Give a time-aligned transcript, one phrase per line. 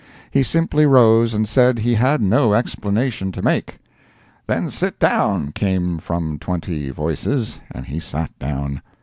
[0.31, 3.77] He simply rose and said he had no explanation to make.
[4.47, 8.81] ["Then sit down!" came from twenty voices, and he sat down.